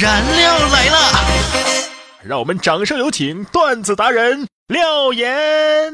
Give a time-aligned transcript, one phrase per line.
[0.00, 0.96] 燃料来了，
[2.22, 5.92] 让我们掌声有请段子达人廖岩。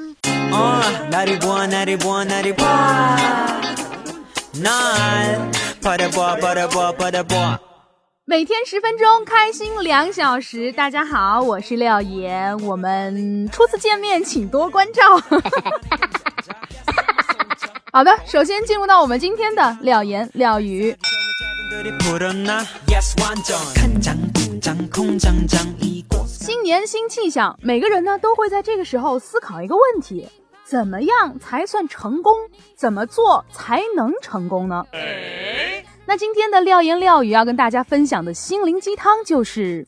[8.26, 10.70] 每天十分钟，开心两小时。
[10.72, 15.02] 大家好，我是廖岩，我们初次见面，请多关照。
[17.90, 20.94] 好的，首先进入到我们今天的廖岩廖语。
[26.24, 30.28] 新年新气象，每个人呢都会在这个时候思考一个问题：
[30.64, 32.32] 怎么样才算成功？
[32.76, 34.86] 怎么做才能成功呢？
[36.06, 39.86] 那今天的廖言廖语要跟大家分享的心灵鸡汤就是。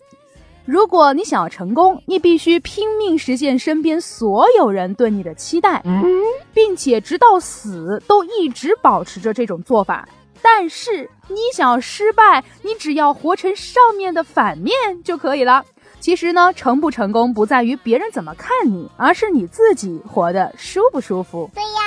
[0.65, 5.80] 如果你想要成功，你必须拼命实现身边所有人对你的期待，
[6.52, 10.09] 并且直到死都一直保持着这种做法。
[10.42, 15.64] 但是你想要失败，你只要活成上面的反面就可以了。
[15.98, 21.51] 其实呢，成不成功不在于别人怎么看你，而是你自己活得舒不舒服。
[21.54, 21.80] 对呀。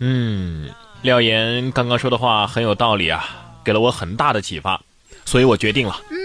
[0.00, 0.68] 嗯，
[1.02, 3.24] 廖岩刚刚说的话很有道理啊，
[3.64, 4.80] 给了我很大的启发，
[5.24, 5.98] 所以我决定了。
[6.10, 6.16] 嗯，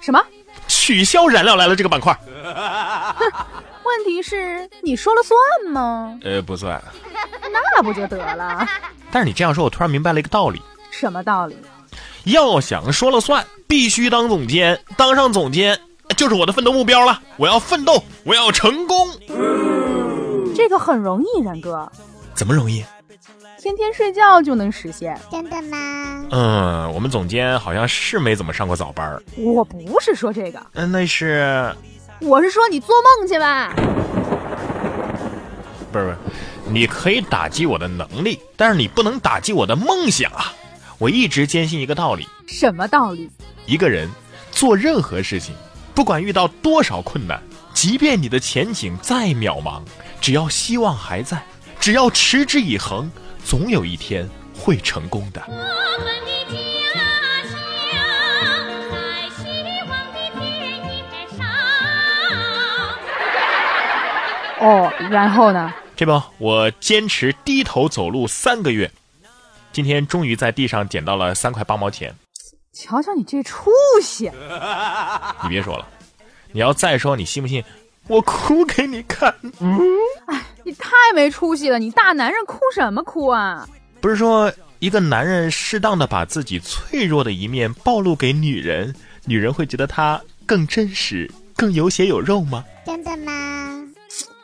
[0.00, 0.22] 什么？
[0.70, 2.16] 取消燃料来了这个板块。
[3.82, 5.36] 问题是你说了算
[5.72, 6.18] 吗？
[6.22, 6.80] 呃，不算。
[7.76, 8.66] 那不就得了？
[9.10, 10.62] 但是你这样说，我突然明白了一个道理。
[10.90, 11.56] 什么道理？
[12.24, 14.80] 要想说了算，必须当总监。
[14.96, 15.80] 当上总监
[16.16, 17.20] 就是我的奋斗目标了。
[17.36, 19.08] 我要奋斗，我要成功。
[20.54, 21.90] 这个很容易，然哥。
[22.34, 22.84] 怎么容易？
[23.60, 25.14] 天天睡觉就能实现？
[25.30, 26.24] 真的吗？
[26.30, 29.22] 嗯，我们总监好像是没怎么上过早班。
[29.36, 31.70] 我不是说这个，嗯，那是，
[32.20, 33.74] 我是说你做梦去吧。
[35.92, 36.16] 不是不是，
[36.70, 40.54] 你可以打击我的能力，但是你不能打击我的梦想啊！
[40.96, 42.26] 我一直坚信一个道理。
[42.46, 43.28] 什么道理？
[43.66, 44.08] 一个人
[44.50, 45.54] 做任何事情，
[45.94, 47.38] 不管遇到多少困难，
[47.74, 49.82] 即便你的前景再渺茫，
[50.18, 51.42] 只要希望还在。
[51.78, 53.10] 只要持之以恒，
[53.44, 55.42] 总有一天会成功的。
[64.60, 65.72] 哦，然后呢？
[65.96, 68.90] 这不，我坚持低头走路三个月，
[69.72, 72.14] 今天终于在地上捡到了三块八毛钱。
[72.72, 73.70] 瞧瞧你这出
[74.02, 74.30] 息！
[75.42, 75.88] 你别说了，
[76.52, 77.64] 你要再说，你信不信？
[78.10, 79.32] 我哭给你看。
[79.60, 79.80] 嗯，
[80.26, 81.78] 哎，你太没出息了！
[81.78, 83.68] 你大男人哭什么哭啊？
[84.00, 88.92] 不是说一个男人适当的把自己脆弱的一面暴露给女人，
[89.26, 92.64] 女人会觉得他更真实、更有血有肉吗？
[92.84, 93.86] 真的吗？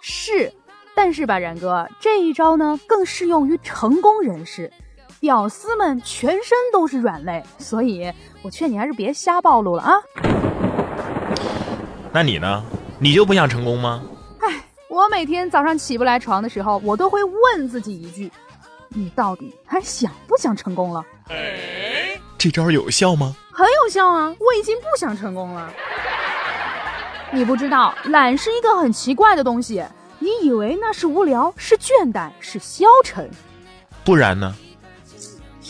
[0.00, 0.52] 是，
[0.94, 4.70] 但是吧，然哥，这一招呢更适用于成功人士，
[5.18, 8.12] 屌丝们全身都是软肋，所以
[8.42, 9.94] 我劝你还是别瞎暴露了啊。
[12.12, 12.64] 那你呢？
[12.98, 14.02] 你就不想成功吗？
[14.40, 18.30] 哎，我每天早上起不来床的时候，我都会问自己一句：
[18.88, 21.04] 你到底还想不想成功了？
[22.38, 23.34] 这招有效吗？
[23.52, 24.34] 很有效啊！
[24.38, 25.70] 我已经不想成功了。
[27.30, 29.84] 你不知道，懒是一个很奇怪的东西。
[30.18, 33.28] 你以为那是无聊，是倦怠，是消沉，
[34.04, 34.54] 不然呢？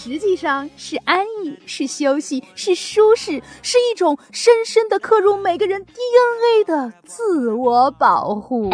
[0.06, 8.70] 实际上是安逸，是休息，是舒适，是一种深深的刻入每个人 DNA 的自我保护。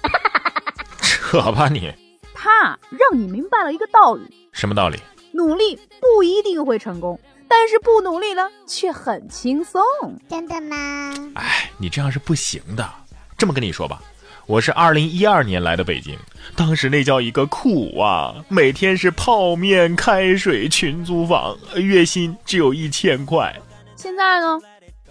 [1.00, 1.94] 扯吧你！
[2.34, 4.50] 他让你明白了一个道理。
[4.52, 4.98] 什么道理？
[5.32, 7.18] 努力不一定会成功，
[7.48, 9.82] 但是不努力呢却很轻松。
[10.28, 11.32] 真的吗？
[11.36, 12.86] 哎，你这样是不行的。
[13.38, 14.02] 这么跟你说吧。
[14.46, 16.16] 我是二零一二年来的北京，
[16.54, 18.32] 当时那叫一个苦啊！
[18.46, 23.52] 每天是泡面、开水、群租房，月薪只有一千块。
[23.96, 24.56] 现在呢？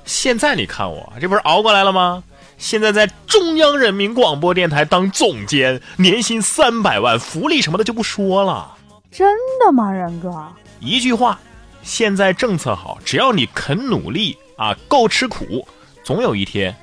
[0.06, 2.24] 现在你看我这不是熬过来了吗？
[2.58, 8.78] 现在在中央人民广播电台当总监，年薪三百万，福利什么的就不说了。
[9.12, 10.32] 真的吗，然哥？
[10.80, 11.38] 一句话，
[11.84, 15.68] 现在政策好，只要你肯努力啊，够吃苦，
[16.06, 16.74] 总有一天，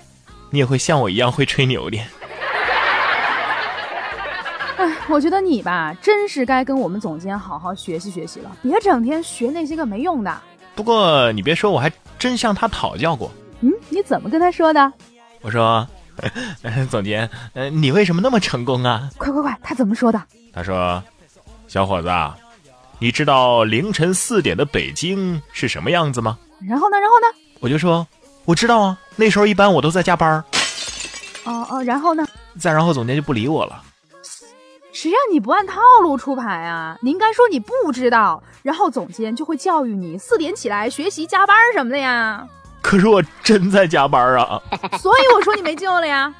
[0.50, 1.98] 你也会像我一样会吹牛的。
[5.08, 10.40] 我觉得你吧，真是该跟我们总监好好学习学习了，别整天学那些个没用的。
[10.74, 13.30] 不过你别说，我还真向他讨教过。
[13.60, 14.92] 嗯，你怎么跟他说的？
[15.42, 15.86] 我说，
[16.88, 19.10] 总监，呃，你为什么那么成功啊？
[19.18, 20.22] 快快快，他怎么说的？
[20.52, 21.02] 他说，
[21.68, 22.08] 小伙子，
[22.98, 26.38] 你知道凌晨四点的北京是什么样子吗？
[26.60, 26.98] 然后呢？
[26.98, 27.26] 然后呢？
[27.60, 28.06] 我就说，
[28.44, 30.42] 我知道啊，那时候一般我都在加班。
[31.44, 32.24] 哦哦，然后呢？
[32.58, 33.82] 再然后，总监就不理我了。
[34.92, 36.98] 谁让你不按套路出牌啊？
[37.00, 42.46] 你应该说你不知道，然后总监就会教育你四点起来学习加班什么的呀。
[42.82, 44.60] 可是我真在加班啊！
[45.00, 46.32] 所以我说你没救了呀。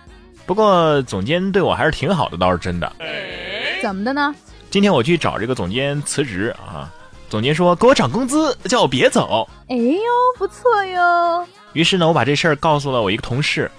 [0.44, 2.92] 不过总监对我还是挺好的，倒是真的。
[3.80, 4.34] 怎么的呢？
[4.70, 6.92] 今天我去找这个总监辞职啊，
[7.30, 9.48] 总监说给我涨工资，叫我别走。
[9.68, 10.02] 哎呦，
[10.36, 11.46] 不错哟。
[11.72, 13.70] 于是呢，我把这事儿告诉了我一个同事，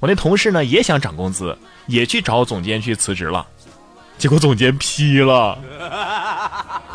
[0.00, 1.56] 我那同事呢也想涨工资，
[1.86, 3.46] 也去找总监去辞职了。
[4.18, 5.56] 结果总监批了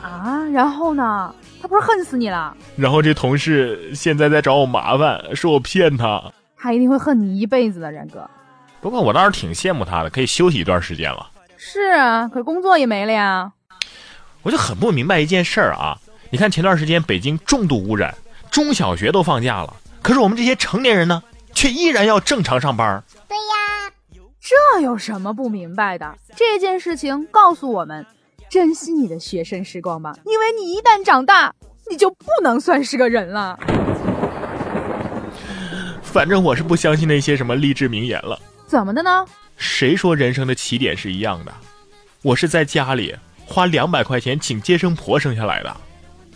[0.04, 0.44] 啊！
[0.52, 1.34] 然后呢？
[1.62, 2.54] 他不是恨死你了？
[2.76, 6.22] 然后这同事现在在找我麻烦，说我骗他。
[6.58, 8.30] 他一定会恨你一辈子的，然哥。
[8.82, 11.26] 不过我倒是挺羡慕他的，可以休息一段时间了。
[11.56, 13.50] 是啊，可工作也没了呀。
[14.42, 15.98] 我就很不明白一件事儿啊！
[16.30, 18.14] 你看前段时间北京重度污染，
[18.52, 21.24] 中小学都放假了，可是我们这些成年人呢，
[21.54, 23.02] 却依然要正常上班。
[24.44, 26.18] 这有什么不明白的？
[26.36, 28.06] 这件事情告诉我们，
[28.50, 31.56] 珍惜你的学生时光吧，因为你一旦长大，
[31.90, 33.58] 你就不能算是个人了。
[36.02, 38.38] 反正我是不相信那些什么励志名言了。
[38.68, 39.26] 怎么的呢？
[39.56, 41.54] 谁说人生的起点是一样的？
[42.22, 43.16] 我是在家里
[43.46, 45.74] 花两百块钱请接生婆生下来的，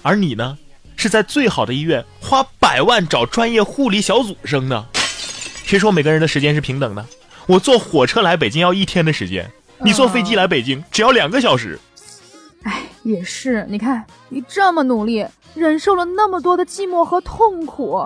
[0.02, 0.58] 而你呢，
[0.96, 4.86] 是在最好的医院花百万找专业护理小组生的。
[5.66, 7.06] 谁说每个人的时间是平等的？
[7.48, 9.50] 我坐火车来北京要一天的时间，
[9.80, 11.80] 你坐飞机来北京只要两个小时。
[12.64, 18.06] 哎，也是，你看你这么努力，忍受了那么多的寂寞和痛苦，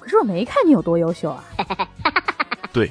[0.00, 1.44] 可是我没看你有多优秀啊。
[2.72, 2.90] 对，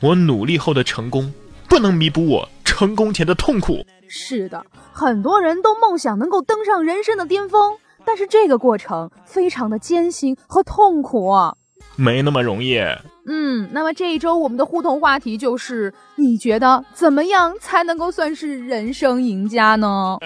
[0.00, 1.32] 我努力后的成功
[1.66, 3.82] 不能弥补我成功前的痛苦。
[4.08, 4.62] 是的，
[4.92, 11.32] 很多人都梦想能够登上人生的巅峰，但是这个过程非常的艰辛和痛苦。
[12.00, 12.78] 没那么容易。
[13.26, 20.18] 嗯，那么这一周我们的互动话题就是：你觉得怎么样才能够算是人生赢家呢？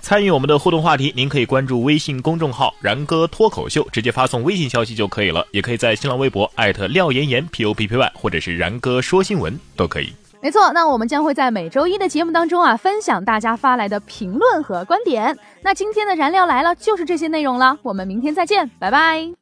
[0.00, 5.46] 参与我们的互动话题，您可以关注微信公众号“然哥脱口秀”，直接发送微信消息就可以了。
[5.52, 10.12] 也可以在新浪微博艾特廖岩岩 P O P P Y，或者是然哥说新闻都可以。
[10.42, 15.38] 没错，那我们将会在每周一的节目当中啊，分享大家发来的评论和观点。
[15.62, 17.78] 那今天的燃料来了，就是这些内容了。
[17.82, 19.41] 我们明天再见，拜拜。